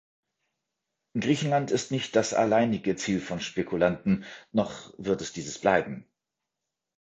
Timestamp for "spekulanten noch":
3.39-4.95